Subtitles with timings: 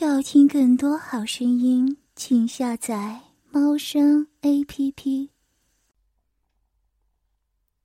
[0.00, 5.30] 要听更多好声音，请下载猫声 A P P。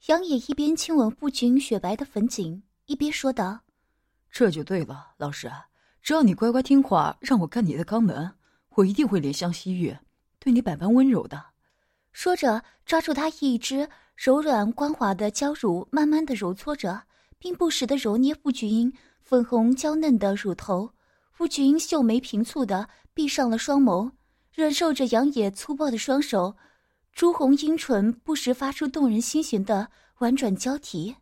[0.05, 3.61] 杨野一边亲吻傅君雪白的粉颈，一边说道
[4.29, 5.51] ：“这就对了，老师，
[6.03, 8.35] 只要你乖乖听话，让我干你的肛门，
[8.75, 9.97] 我一定会怜香惜玉，
[10.37, 11.43] 对你百般温柔的。”
[12.13, 17.05] 说着，抓住他一只柔软光滑的娇乳，慢慢的揉搓着，
[17.39, 20.93] 并不时的揉捏傅君粉红娇嫩的乳头。
[21.33, 24.11] 夫君秀眉平蹙的闭上了双眸，
[24.53, 26.55] 忍受着杨野粗暴的双手，
[27.11, 29.89] 朱红樱唇不时发出动人心弦的
[30.19, 31.15] 婉转交替。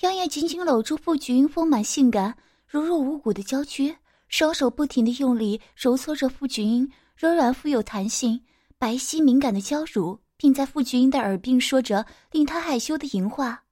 [0.00, 2.36] 杨野紧紧搂住傅君丰满性感。
[2.68, 3.96] 如若无骨的娇躯，
[4.28, 8.44] 双手不停的用力揉搓着傅菊英柔软富有弹性、
[8.76, 13.64] 白皙敏感的娇乳，并在傅菊英的耳鬓说着令他害羞的淫话：“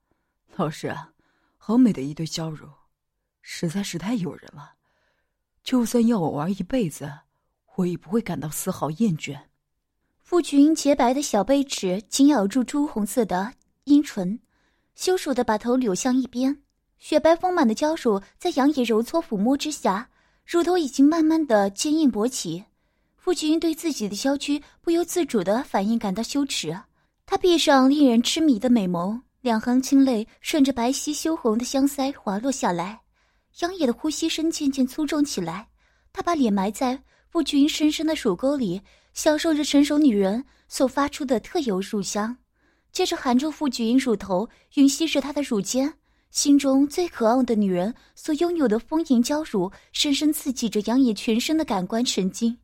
[0.56, 0.97] 老师，
[1.58, 2.66] 好美的一对娇乳，
[3.42, 4.72] 实在是太诱人了。
[5.62, 7.12] 就算要我玩一辈子，
[7.75, 9.38] 我也不会感到丝毫厌倦。”
[10.19, 13.53] 傅菊英洁白的小背齿紧咬住朱红色的
[13.84, 14.41] 阴唇，
[14.94, 16.62] 羞辱的把头扭向一边。
[16.98, 20.08] 雪白丰满的娇乳在杨野揉搓抚摸之下，
[20.44, 22.64] 乳头已经慢慢的坚硬勃起。
[23.16, 26.77] 傅菊英对自己的娇躯不由自主的反应感到羞耻，
[27.27, 33.00] 她闭上令人痴迷的美眸，两行清泪顺着白皙羞红的香腮滑落下来。
[33.60, 35.66] 杨野的呼吸声渐渐粗重起来，
[36.12, 38.81] 他把脸埋在傅菊英深深的乳沟里，
[39.12, 42.36] 享受着成熟女人所发出的特有乳香，
[42.92, 45.92] 接着含住傅菊英乳头，吮吸着她的乳尖。
[46.37, 52.55] 心中最渴望的女人所拥有的丰盈娇乳，深深刺激着杨野全身的感官神经。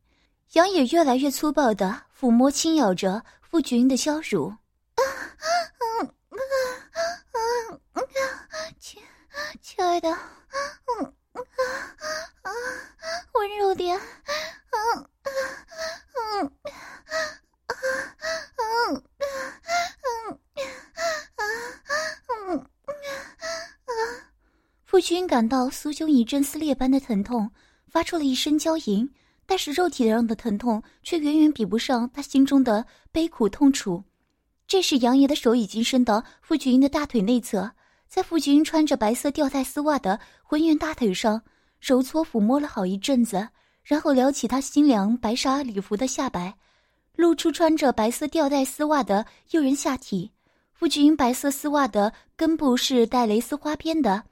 [0.53, 4.49] 杨野越来越粗暴的抚摸、轻咬着傅菊英的娇乳。
[4.49, 5.01] 啊，
[6.03, 6.37] 嗯，啊，
[7.33, 7.39] 啊，
[7.95, 8.03] 啊，
[8.79, 9.03] 亲，
[9.63, 11.41] 亲爱的，嗯，啊，
[12.43, 12.53] 啊，
[13.33, 16.53] 温柔点，嗯，嗯，啊，嗯，
[18.89, 19.03] 嗯，
[20.27, 20.39] 嗯，
[22.47, 22.67] 嗯。
[24.85, 27.51] 傅君感到酥胸一阵撕裂般的疼痛，
[27.89, 29.11] 发出了一声娇吟，
[29.47, 34.05] 但是肉体上的疼痛却远远比不上他心中的悲苦痛楚。
[34.67, 37.73] 这时，杨爷的手已经伸到傅君的大腿内侧，
[38.07, 41.43] 在傅君穿着白色吊带丝袜的浑圆大腿上
[41.81, 43.49] 揉搓抚摸了好一阵子，
[43.83, 46.57] 然后撩起他新凉白纱礼服的下摆，
[47.17, 50.31] 露出穿着白色吊带丝袜的诱人下体。
[50.73, 54.25] 傅君白色丝袜的根部是带蕾丝花边的。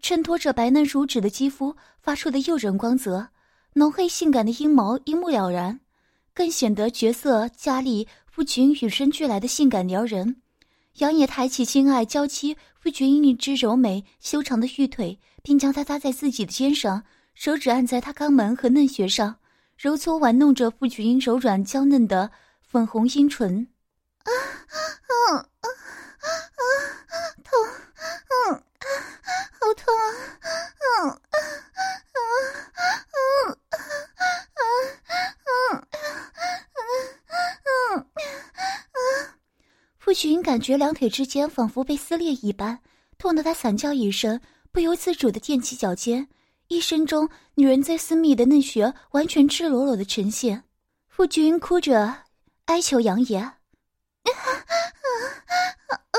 [0.00, 3.28] 衬托着白嫩如纸的肌肤发出的诱人光泽，
[3.72, 5.80] 浓黑性感的阴毛一目了然，
[6.32, 10.36] 更显得绝色佳丽夫君与生俱来的性感撩人。
[10.98, 17.02] 杨野抬起亲爱娇妻夫君一只柔美修长的玉腿，并将它搭在自己的肩上，
[17.34, 19.36] 手指按在她肛门和嫩穴上，
[19.76, 23.68] 揉搓玩弄着傅菊英柔软娇嫩的粉红樱唇。
[24.24, 25.68] 啊啊啊啊
[26.56, 26.62] 啊！
[27.44, 27.52] 痛！
[28.28, 28.60] 嗯、啊，
[29.60, 30.02] 好痛啊！
[30.80, 32.18] 嗯、啊，啊
[32.72, 32.80] 啊
[33.16, 33.44] 啊啊
[37.62, 38.06] 啊
[38.92, 39.36] 啊！
[39.98, 42.80] 傅菊英感觉两腿之间仿佛被撕裂一般，
[43.18, 44.40] 痛得他惨叫一声，
[44.72, 46.28] 不由自主的踮起脚尖。
[46.68, 50.64] 一生中，女人最私密的嫩穴完全赤裸裸的呈现。
[51.08, 52.24] 傅君哭着
[52.66, 53.52] 哀求杨爷：“啊
[54.26, 54.50] 啊
[55.86, 56.18] 啊啊！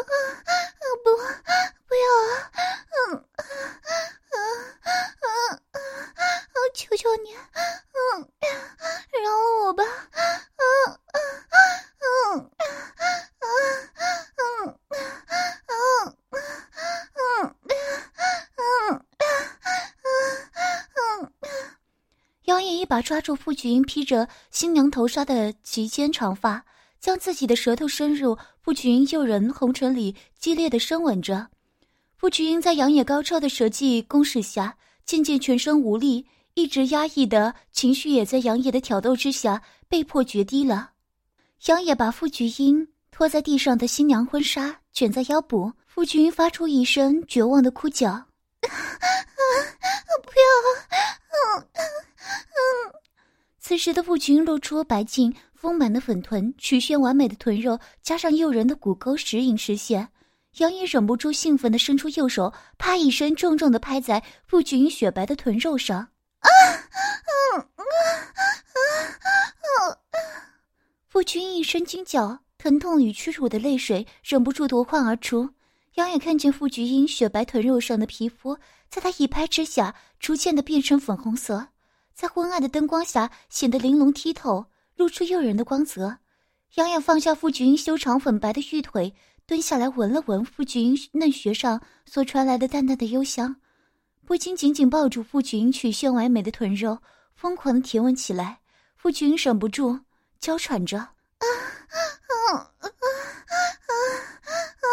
[1.03, 1.12] 不，
[1.86, 2.52] 不要啊！”
[3.12, 3.44] 嗯啊
[4.31, 4.36] 啊
[5.19, 5.28] 啊
[5.72, 5.78] 啊
[6.16, 6.19] 啊！
[6.74, 8.30] 求求你，嗯，
[9.24, 9.84] 饶了我吧！
[9.84, 10.24] 啊
[10.56, 11.16] 啊
[12.00, 12.66] 嗯啊
[13.38, 13.46] 啊
[14.38, 14.72] 嗯
[15.68, 15.75] 啊
[17.16, 17.56] 嗯嗯
[20.96, 21.31] 嗯
[22.45, 22.63] 杨
[23.27, 26.63] 住傅菊英披着新娘头纱的齐肩长发，
[26.97, 31.50] 将自己的舌头伸入傅菊英诱人红唇里，激烈的深吻着。
[32.15, 40.91] 傅菊英在杨野高超的舌技攻势下，渐渐全身无力，一直压抑的情绪也在杨野的挑逗之下被迫决堤了。
[41.65, 48.27] 杨野把傅菊英拖在地上的新娘婚纱卷在腰部，傅菊英发出一声绝望的哭叫
[48.63, 50.47] ：“不要！”
[53.68, 60.08] 此时的傅菊英露出白净丰满的粉臀，曲线完美的臀肉加上诱人的骨沟，时隐时现。
[60.60, 65.98] 杨野忍不住兴奋地伸出右手，啪一声重重地拍在傅菊英雪白的臀肉上。
[65.98, 66.48] 啊！
[71.10, 75.50] 夫君一声惊叫，疼痛与屈辱的泪水忍不住夺眶而出。
[75.96, 78.58] 杨也看见傅菊英雪白臀肉上的皮肤，
[78.90, 81.68] 在他一拍之下，逐渐的变成粉红色，
[82.18, 84.66] 在昏暗的灯光下显得玲珑剔透，
[84.96, 86.18] 露出诱人的光泽。
[86.74, 89.14] 杨洋放下傅君修长粉白的玉腿，
[89.46, 93.58] 蹲下来闻了闻傅君嫩穴上所传来的淡淡的幽香，
[94.25, 96.98] 不禁紧紧抱住傅君英曲线完美的臀肉，
[97.36, 98.62] 疯狂的舔吻起来。
[98.96, 100.00] 傅君忍不住
[100.40, 102.02] 娇喘着：“啊啊
[102.50, 102.90] 啊啊啊！”
[104.81, 104.88] 过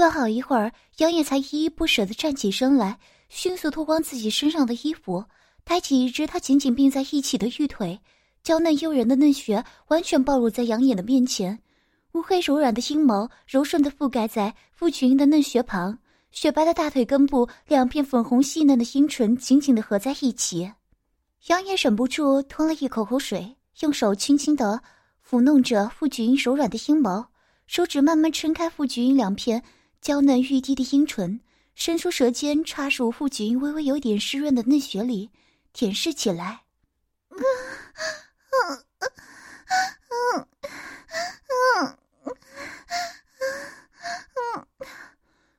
[0.00, 2.98] 了好一会儿，杨野才依依不舍地站起身来，
[3.28, 5.24] 迅速脱光自己身上的衣服，
[5.64, 8.00] 抬起一只他紧紧并在一起的玉腿，
[8.42, 11.60] 娇嫩诱人的嫩穴完全暴露在杨野的面前，
[12.12, 15.98] 乌黑柔软的阴毛柔顺地覆盖在傅群的嫩穴旁。
[16.30, 20.72] 雪白的大腿根部，两片粉红细嫩的阴唇紧紧地合在一起，
[21.48, 24.80] 杨野忍不住吞了一口口水，用手轻轻地
[25.28, 27.28] 抚弄着傅菊英柔软的阴毛，
[27.66, 29.62] 手指慢慢撑开傅菊英两片
[30.00, 31.40] 娇嫩欲滴的阴唇，
[31.74, 35.30] 伸出舌尖插入傅菊英微微有点湿润的嫩穴里，
[35.72, 36.62] 舔舐起来。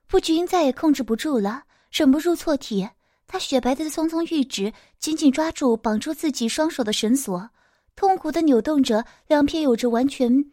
[0.07, 2.89] 傅菊英再也控制不住了，忍不住错体。
[3.27, 7.49] 她雪白的葱葱玉指紧紧抓住绑住自己双手的绳索，
[7.95, 10.51] 痛苦的扭动着两片有着完全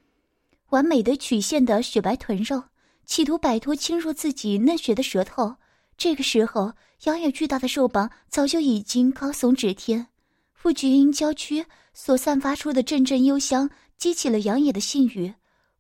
[0.69, 2.63] 完美的曲线的雪白臀肉，
[3.09, 5.57] 企图摆脱侵入自己嫩血的舌头。
[5.97, 6.73] 这个时候，
[7.05, 10.07] 杨野巨大的兽膀早就已经高耸指天，
[10.53, 11.65] 傅菊英娇躯
[11.95, 15.33] 所散发出的阵阵幽香激起了杨野的性欲。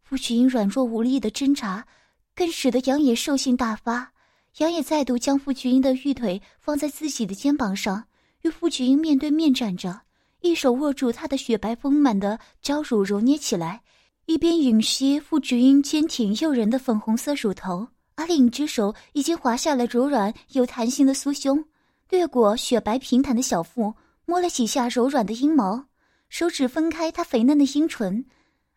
[0.02, 1.86] 傅菊英软弱无力的挣扎。
[2.34, 4.12] 更使得杨野兽性大发，
[4.58, 8.04] 杨野再度将傅菊英的玉腿放在自己的肩膀上，
[8.42, 10.02] 与傅菊英面对面站着，
[10.40, 13.82] 一手握住她的雪白丰满的娇乳揉捏起来，
[14.28, 21.64] 一边吮吸傅菊英坚挺诱人的粉红色乳头，而另一只手已经滑下了柔软有弹性的酥胸，
[22.10, 23.94] 掠过雪白平坦的小腹，
[24.26, 25.86] 摸了几下柔软的阴毛，
[26.28, 28.26] 手指分开她肥嫩的阴唇，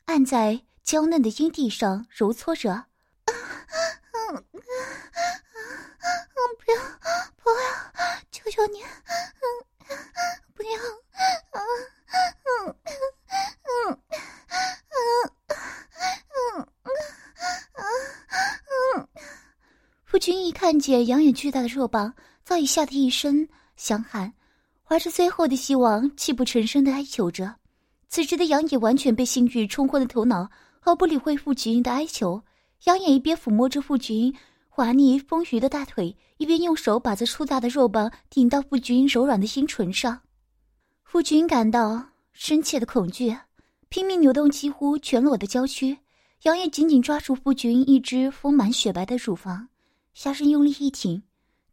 [0.06, 2.86] 按在娇嫩的阴蒂上揉搓着
[3.26, 3.36] 嗯
[4.34, 4.62] 嗯，
[6.64, 6.78] 不要
[7.44, 7.56] 不要，
[8.32, 9.44] 求求你，嗯，
[10.54, 10.70] 不要，
[11.52, 11.60] 嗯
[12.08, 12.96] 嗯嗯
[13.66, 15.30] 嗯嗯
[16.54, 16.68] 嗯
[18.96, 19.08] 嗯
[20.06, 20.18] 夫
[20.72, 22.14] 看见杨眼巨大的肉棒，
[22.46, 23.46] 早已吓得一身
[23.76, 24.32] 响喊，
[24.86, 27.54] 怀着最后的希望，泣不成声的哀求着。
[28.08, 32.42] 此时的杨野完全被性欲冲昏了头脑，毫不理会傅菊英的哀求。
[32.86, 34.34] 杨野一边抚摸着傅菊英
[34.70, 40.22] 滑腻丰腴的大腿，一边用手把这粗大的肉棒顶到傅菊英柔软的阴唇上。
[41.04, 42.02] 傅菊英感到
[42.32, 43.36] 深切的恐惧，
[43.90, 45.98] 拼命扭动几乎全裸的娇躯。
[46.44, 49.68] 杨野紧紧抓住傅菊英一只丰满雪白的乳房，
[50.14, 51.24] 下身用力一挺，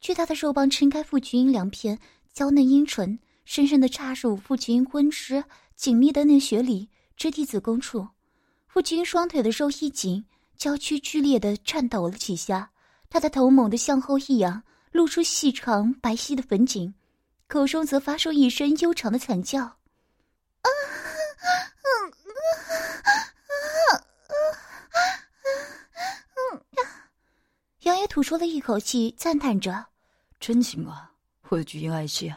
[0.01, 1.99] 巨大的肉棒撑开傅菊英两片
[2.33, 5.45] 娇嫩阴唇，深深的插入傅菊英温湿
[5.75, 8.09] 紧密的嫩穴里，直抵子宫处。
[8.67, 10.25] 傅菊英双腿的肉一紧。
[10.57, 12.73] 娇躯剧烈的颤抖了几下，
[13.09, 16.93] 他的头猛地向后一仰，露出细长白皙的粉颈，
[17.47, 19.61] 口中则发出一声悠长的惨叫。
[19.63, 21.91] 啊啊
[27.89, 29.87] 杨爷吐出了一口气，赞叹着
[30.39, 31.11] ：“真行啊，
[31.49, 32.31] 我的菊英爱妻，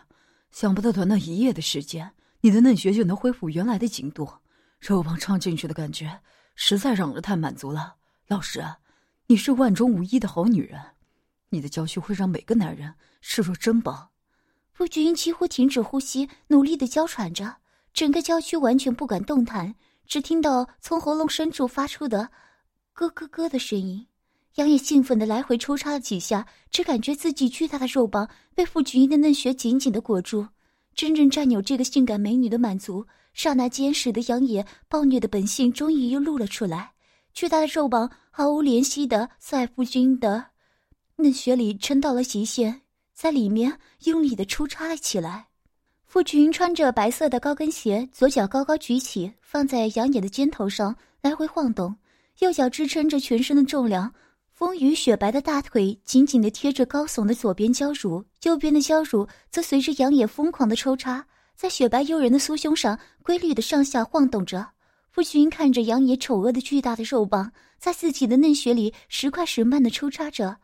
[0.49, 4.31] 想不到短短一夜的时间，你的嫩穴就能恢复原来的紧度，
[4.79, 6.21] 肉棒插进去的感觉，
[6.55, 7.95] 实在让人太满足了。”
[8.27, 8.77] 老实啊，
[9.27, 10.79] 你是万中无一的好女人，
[11.49, 14.11] 你的娇躯会让每个男人视若珍宝。
[14.71, 17.57] 傅菊英几乎停止呼吸，努力的娇喘着，
[17.93, 19.75] 整个娇躯完全不敢动弹，
[20.07, 22.31] 只听到从喉咙深处发出的
[22.95, 24.07] “咯咯咯”的声音。
[24.55, 30.45] 杨野兴奋的来回抽插了几下，只感觉自己巨大的肉棒被傅菊英的嫩穴紧紧的裹住，
[30.93, 36.91] 真正占有这个性感美女的满足，刹那间使得杨野暴虐的本性终于又露了出来。
[37.33, 40.43] 巨大的肉棒毫无怜惜的在傅君的
[41.15, 42.81] 嫩穴里撑到了极限，
[43.13, 45.47] 在里面用力的抽插了起来。
[46.05, 51.95] 傅君穿着白色的高跟鞋，左脚高高举起，放在杨野的肩头上来回晃动，
[52.39, 54.13] 右脚支撑着全身的重量，
[54.61, 61.25] 风雨雪白的大腿紧紧的贴着高耸的左边娇乳，右边的娇乳则随着杨野疯狂的抽插，
[61.55, 64.67] 在雪白诱人的酥胸上规律的上下晃动着。
[65.09, 70.57] 傅君看着杨野丑恶的巨大的肉棒在自己的嫩穴里时快时慢的抽插着，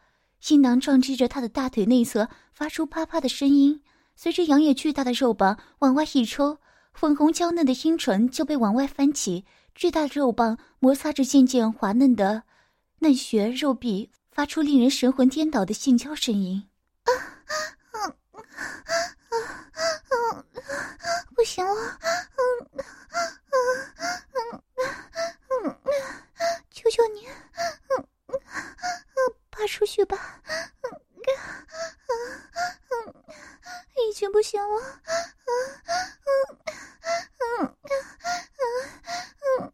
[0.48, 3.82] 阴囊撞击着他的大腿内侧，发出啪啪的声音。
[4.16, 6.60] 随着杨野巨大的肉棒往外一抽，
[6.94, 12.44] 粉红娇嫩的阴唇就被往外翻起，巨大的肉棒摩擦着渐渐滑嫩的
[13.00, 16.68] 嫩穴肉壁，发出令人神魂颠倒的性交声音。
[17.04, 18.00] 啊啊
[18.32, 18.46] 啊
[19.30, 19.34] 啊
[20.10, 20.46] 啊！
[21.36, 22.42] 不行了，嗯
[22.74, 22.82] 嗯
[23.52, 24.62] 嗯
[25.50, 25.92] 嗯嗯，
[26.72, 29.18] 求求你，嗯嗯嗯，
[29.50, 31.30] 拔出去吧，嗯嗯
[32.90, 33.24] 嗯，
[34.10, 34.82] 已经不行了，
[35.46, 35.52] 嗯
[35.86, 36.30] 嗯
[37.38, 37.94] 嗯嗯
[39.60, 39.74] 嗯嗯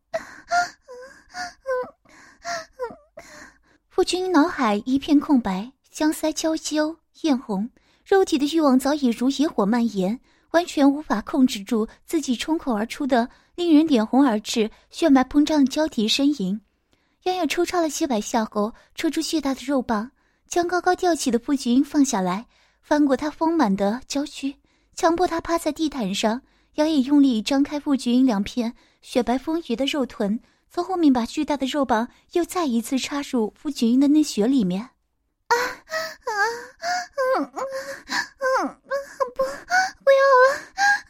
[4.03, 7.69] 夫君脑海一片空白，香腮娇羞艳红。
[8.05, 10.19] 肉体的欲望早已如野火蔓延，
[10.51, 16.59] 完全无法控制住自己冲口而出的令人脸红耳赤、血脉膨胀的交替呻吟。
[17.23, 20.11] 杨雅抽插了几百下后，抽出巨大的肉棒，
[20.49, 22.45] 将高高吊起的傅君放下来，
[22.81, 24.53] 翻过他丰满的娇躯，
[24.93, 26.41] 强迫他趴在地毯上。
[26.75, 30.37] 杨野用力张开傅君两片雪白丰腴的肉臀，
[30.73, 34.81] 从后面把巨大的肉棒又再一次插入傅君的内穴里面。
[34.81, 36.31] 啊啊
[37.37, 37.61] 嗯嗯
[38.57, 38.79] 嗯
[39.35, 40.57] 不不要了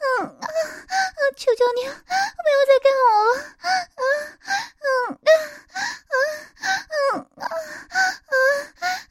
[0.03, 3.71] 嗯啊啊求求你不要再干我了啊
[4.83, 5.31] 嗯啊
[6.11, 6.13] 啊
[6.91, 7.47] 嗯啊
[8.27, 8.35] 啊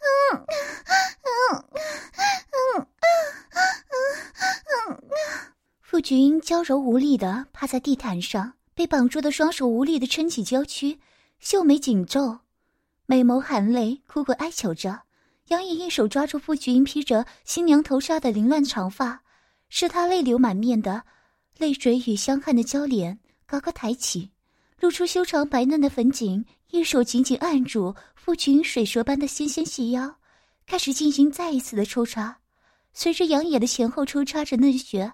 [0.02, 0.44] 嗯
[1.24, 1.64] 嗯
[2.52, 2.86] 嗯
[4.36, 5.00] 嗯嗯
[5.80, 8.52] 傅君娇柔无力的趴在地毯上，
[8.82, 10.98] 被绑住的双手无力的撑起娇躯，
[11.38, 12.40] 秀眉紧皱，
[13.06, 15.02] 美眸含泪，苦苦哀求着。
[15.50, 19.22] 杨颖一手抓住傅菊英披着新娘头纱的凌乱长发，
[19.68, 21.00] 使她泪流满面的
[21.58, 24.28] 泪水与香汗的交脸，高高抬起，
[24.80, 30.12] 露出修长白嫩的粉颈，一手紧紧按住傅菊英水蛇般的纤纤细腰，
[30.66, 32.36] 开始进行再一次的抽插。
[32.92, 35.12] 随着杨野的前后抽插着嫩穴，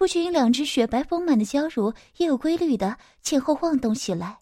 [0.00, 4.38] 傅菊英两只雪白丰满的娇乳也有规律的前后晃动起来，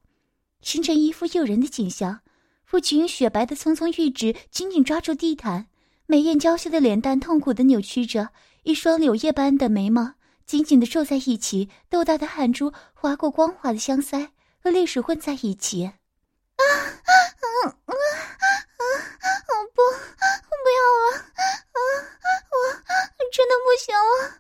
[0.62, 2.20] 形成一副诱人的景象。
[2.64, 5.66] 傅群雪白的葱葱玉指紧紧抓住地毯，
[6.06, 8.28] 美艳娇羞的脸蛋痛苦的扭曲着，
[8.62, 10.14] 一双柳叶般的眉毛
[10.46, 14.28] 紧紧的皱在一起，豆大的汗珠划过光滑的香腮，
[14.62, 15.86] 和泪水混在一起。
[15.86, 15.92] 啊
[16.54, 17.10] 啊
[17.66, 18.02] 啊啊
[18.78, 19.50] 啊！
[19.74, 21.18] 不，不要了！
[21.18, 21.78] 啊，
[22.46, 24.38] 我真的不行了！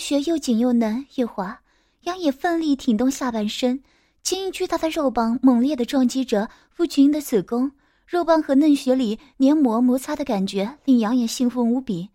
[0.00, 1.60] 群的嫩穴又紧又嫩又滑，
[2.02, 3.82] 杨野奋力挺动下半身，
[4.22, 7.72] 坚硬巨大的肉棒猛烈的撞击着傅群的子宫，
[8.06, 12.08] 肉棒和嫩穴里黏膜摩擦的感觉令杨野兴奋无比，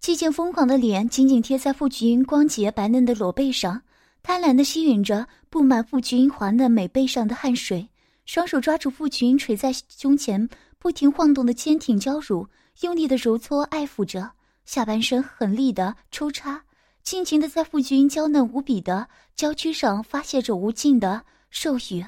[0.00, 3.82] 寂静疯狂的脸紧紧贴在傅群光洁白嫩的裸背上，
[4.22, 7.88] 贪婪地吸吮着布满傅群滑嫩美背上的汗水，
[8.26, 10.48] 双手抓住傅群垂在胸前
[10.78, 12.46] 不停晃动的坚挺娇乳，
[12.82, 14.30] 用力的揉搓爱抚着。
[14.64, 16.62] 下半身狠力的抽插，
[17.04, 22.02] 尽情的在傅君娇嫩无比的娇躯上发泄着无尽的兽欲。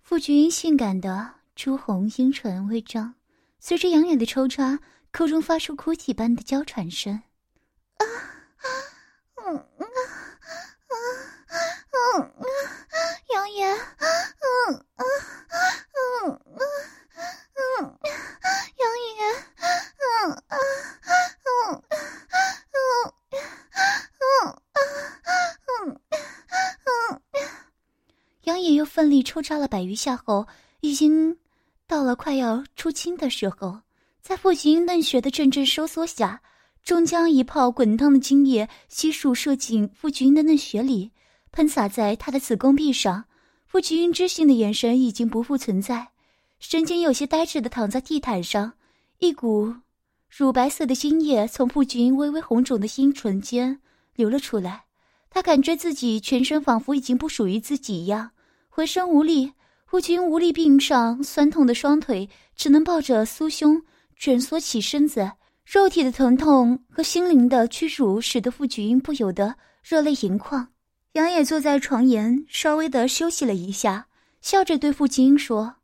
[0.00, 3.14] 傅君性感的朱红阴唇微张，
[3.58, 4.78] 随着杨野的抽插，
[5.10, 7.20] 口中发出哭泣般的娇喘声。
[7.96, 8.64] 啊啊，
[9.44, 9.84] 嗯啊
[10.86, 10.94] 啊
[11.90, 12.46] 啊啊，
[13.34, 13.76] 杨野，嗯
[14.94, 15.04] 啊
[16.22, 16.62] 嗯啊
[17.58, 17.98] 嗯，
[18.78, 19.18] 杨野，
[19.98, 20.56] 嗯啊。
[28.44, 30.46] 杨野又奋力抽插了百余下后，
[30.80, 31.36] 已经
[31.86, 33.80] 到了快要出清的时候，
[34.22, 36.40] 在父亲嫩血的阵阵收缩下，
[36.82, 41.12] 终将一泡滚烫的精液悉数射进傅菊英的嫩血里，
[41.52, 43.26] 喷洒在她的子宫壁上。
[43.66, 46.08] 傅菊英知性的眼神已经不复存在，
[46.58, 48.72] 神经有些呆滞的躺在地毯上，
[49.18, 49.74] 一股。
[50.28, 53.80] 乳白色的精液从傅君微微红肿的阴唇间
[54.14, 54.84] 流了出来，
[55.30, 58.30] 他感觉自己全身仿佛已经不属于自己一样，
[58.68, 59.52] 浑身无力。
[59.86, 63.82] 傅君无力并上酸痛的双腿，只能抱着酥胸
[64.18, 65.32] 蜷缩起身子。
[65.64, 70.68] 肉体的疼痛和心灵的屈辱，使得傅君不由得热泪盈眶。
[71.12, 74.06] 杨野坐在床沿，稍微的休息了一下，
[74.42, 75.76] 笑着对傅君说：“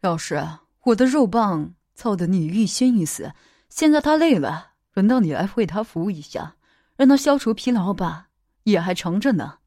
[0.00, 0.42] 老师，
[0.84, 3.30] 我的肉棒操得你欲仙欲死。”
[3.74, 6.56] 现在他累了，轮到你来为他服务一下，
[6.94, 8.26] 让他消除疲劳吧，
[8.64, 9.60] 夜还长着呢。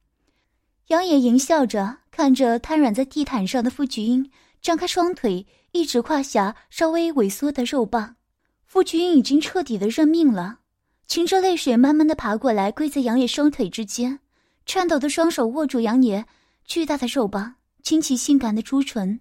[0.89, 4.29] 杨野淫笑着看着瘫软在地毯上的傅菊英，
[4.62, 8.15] 张开双腿，一指胯下稍微萎缩的肉棒。
[8.63, 10.59] 傅菊英已经彻底的认命了，
[11.07, 14.19] 噙着泪水，慢慢的爬过来，跪在杨野双腿之间，
[14.67, 16.24] 颤抖的双手握住杨野
[16.63, 19.19] 巨大的肉棒，亲起性感的朱唇，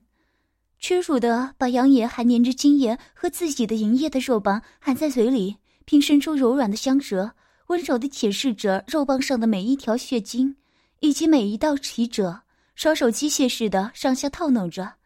[0.87, 7.33] 屈辱的把杨野还粘着精液和自己的银液的肉棒含在嘴里，并伸出柔软的香舌。
[7.69, 10.57] 温柔的舔舐着肉棒上的每一条血筋，
[11.01, 12.43] 以及每一道起褶，
[12.75, 14.97] 双手机械似的上下套弄着。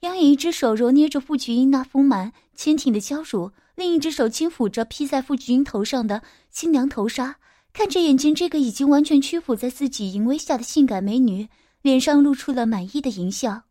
[0.00, 7.36] 杨野一只手揉捏着傅菊英那丰满坚挺的娇乳，另一只手轻抚着披在傅菊英头上的新娘头纱，
[7.74, 11.46] 看着眼前这个已经完全屈服在自己淫威下的性感美女，
[11.82, 13.64] 脸上露出了满意的淫笑。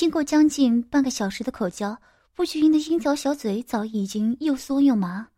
[0.00, 2.00] 经过将近半个小时的口交，
[2.32, 5.28] 傅菊英的樱桃小嘴早已经又酥又麻，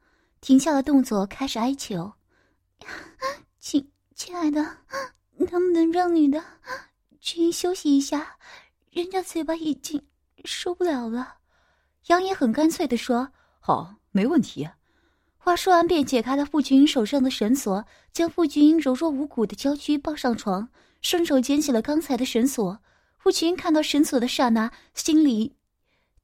[0.40, 2.12] 停下了动作，开始哀求。
[3.58, 4.64] 亲亲爱的，
[5.34, 6.40] 能不能让女的
[7.18, 8.36] 去休息一下？
[8.92, 10.00] 人家嘴巴已经
[10.44, 11.38] 受不了了。
[12.06, 14.68] 杨野很干脆的说：“好，没问题。”
[15.38, 20.68] 话说完，便解开了傅君英手上的绳索，将傅君英柔弱无骨的娇躯抱上床，
[21.00, 22.78] 顺手捡起了刚才的绳索。
[23.22, 25.54] 父亲看到绳索的刹那，心里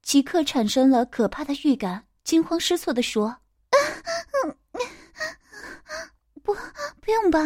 [0.01, 3.37] 即刻产生了可怕的预感，惊慌失措的说。
[6.43, 6.53] 不，
[6.99, 7.39] 不用吧，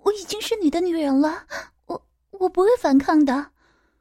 [0.00, 1.46] 我已经是你的女人了，
[1.86, 3.52] 我我不会反抗的。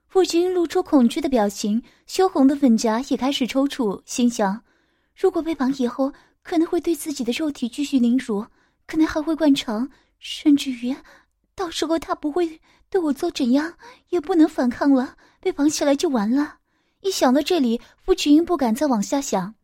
[0.09, 4.61] 父亲露出恐惧的表情，羞红的粉颊也开始抽搐，心想：
[5.15, 6.11] 如果被绑以后，
[6.43, 8.45] 可能会对自己的肉体继续凌辱，
[8.85, 10.93] 可能还会灌肠，甚至于，
[11.55, 12.59] 到时候他不会
[12.91, 13.73] 对我做怎样，
[14.09, 16.57] 也不能反抗了，被绑起来就完了。
[16.99, 19.55] 一想到这里，傅群不敢再往下想，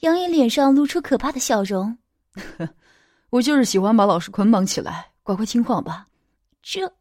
[0.00, 1.96] 杨野脸上露出可怕的笑容。
[3.30, 6.06] 我就是喜欢把老师捆绑起来，乖乖听话吧。
[6.62, 6.92] 这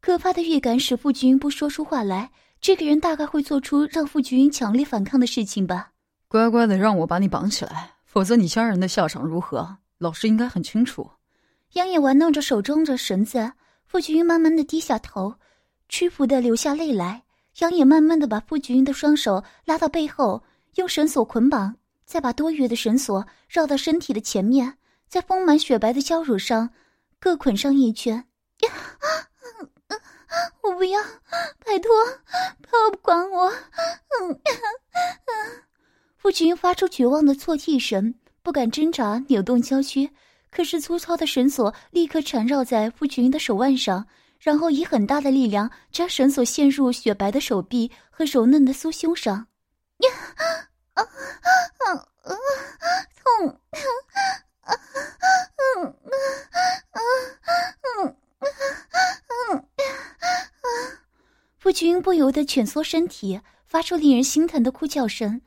[0.00, 2.30] 可怕的预感使傅君不说出话来。
[2.60, 5.90] 这个人大概会做出让傅君强烈反抗的事情吧。
[6.28, 9.78] 乖乖的让我把你绑起来，否则你家人的下场如何？
[9.98, 11.10] 老师应该很清楚。
[11.72, 13.52] 杨野玩弄着手中的绳子，
[13.92, 15.34] 傅君慢慢的低下头，
[15.90, 17.22] 屈服的流下泪来。
[17.58, 20.42] 杨野慢慢的把傅君的双手拉到背后，
[20.76, 21.76] 用绳索捆绑，
[22.06, 24.78] 再把多余的绳索绕到身体的前面。
[25.08, 26.70] 在丰满雪白的娇乳上
[27.20, 28.24] 各捆上一圈，
[30.62, 30.98] 我不要，
[31.62, 31.92] 拜托，
[32.62, 33.46] 不要管我。
[33.50, 34.40] 嗯嗯，
[36.16, 40.10] 傅群发出绝望的错替声，不敢挣扎扭动娇躯，
[40.52, 44.06] 可是粗糙的绳索立刻缠绕在傅群的手腕上，
[44.38, 49.46] 然后以很大的力量将绳索陷入雪白的手臂和柔嫩的酥胸上。
[49.98, 50.10] 呀，
[50.92, 51.02] 啊啊
[51.88, 52.34] 啊，
[53.16, 53.58] 痛！
[54.64, 54.76] 嗯
[55.78, 55.96] 嗯
[56.92, 57.00] 嗯
[57.96, 58.14] 嗯
[59.48, 59.68] 嗯嗯
[61.56, 65.40] 傅群不由得蜷缩身体，发出令人心疼的哭叫声。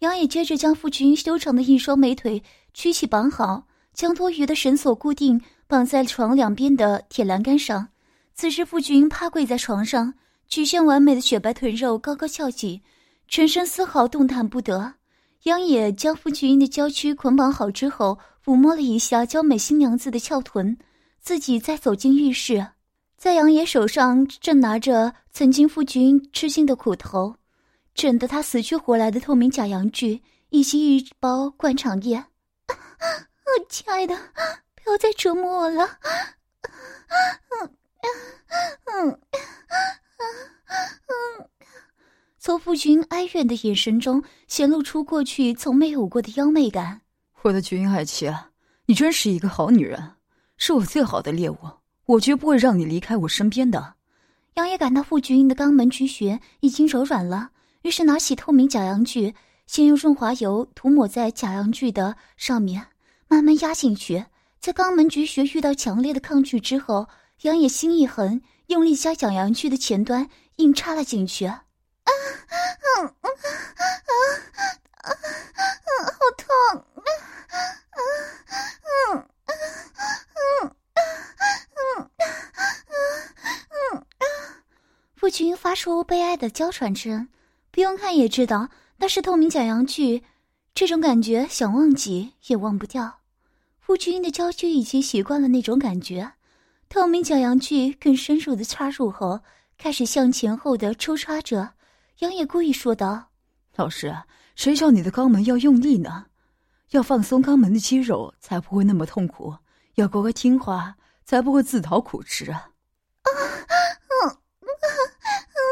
[0.00, 2.42] 杨野接着将傅群修长的一双美腿
[2.74, 3.66] 曲起绑好，
[4.00, 7.86] 将多余的绳索固定绑在床两边的铁栏杆上。
[8.32, 10.14] 此时傅君趴跪在床上，
[10.48, 12.80] 曲线完美的雪白臀肉高高翘起，
[13.28, 14.94] 全身丝毫动弹不得。
[15.42, 18.18] 杨野将傅君的娇躯捆绑好之后。
[18.42, 20.78] 抚摸了一下娇美新娘子的翘臀，
[21.20, 22.68] 自己再走进浴室，
[23.18, 27.36] 在杨野手上正拿着曾经夫君吃尽的苦头，
[27.94, 32.24] 整得他死去活来的透明假阳具以及一包灌肠液。
[33.68, 34.16] 亲爱的，
[34.74, 35.98] 不要再折磨我了。
[37.50, 38.06] 嗯嗯
[38.86, 39.20] 嗯
[41.08, 41.48] 嗯，
[42.38, 47.00] 从傅君哀怨的眼神中显露出过去从没有过的妖媚感。
[47.42, 48.32] 我的菊英爱妻，
[48.86, 50.12] 你真是一个好女人，
[50.56, 51.58] 是我最好的猎物，
[52.06, 53.94] 我绝不会让你离开我身边的。
[54.54, 57.50] 杨野感到傅菊英的肛门菊穴已经柔软了，
[57.82, 59.34] 于是拿起透明假阳具，
[59.66, 62.88] 先用润滑油涂抹在假阳具的上面，
[63.30, 64.26] 慢慢压进去。
[64.58, 67.08] 在肛门菊穴遇到强烈的抗拒之后，
[67.42, 71.46] 杨野心一横，用力将假阳具的前端硬插了进去。
[71.46, 71.62] 啊，
[72.04, 73.30] 嗯嗯啊
[73.78, 74.20] 啊
[75.02, 75.10] 啊啊！
[76.04, 76.84] 好痛！
[85.14, 87.28] 傅群发出悲哀的娇喘声，
[87.70, 90.24] 不用看也知道那是透明假阳具。
[90.74, 93.19] 这种感觉想忘记也忘不掉。
[93.80, 96.32] 夫君的娇躯已经习惯了那种感觉，
[96.88, 99.40] 透明假阳具更深入的插入后，
[99.76, 101.72] 开始向前后的抽插着。
[102.18, 103.30] 杨野故意说道
[103.76, 104.14] ：“老师，
[104.54, 106.26] 谁叫你的肛门要用力呢？”
[106.90, 109.54] 要放松肛门的肌肉，才不会那么痛苦；
[109.94, 112.70] 要乖乖听话，才不会自讨苦吃啊！
[113.24, 114.36] 啊，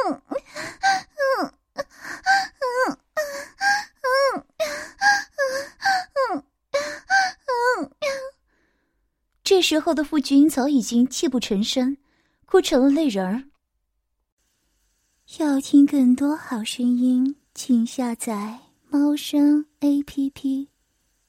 [0.06, 0.22] 嗯
[9.58, 11.96] 这时候的傅君早已经泣不成声，
[12.46, 13.42] 哭成了泪人儿。
[15.40, 20.68] 要听更多好声音，请下载猫声 A P P。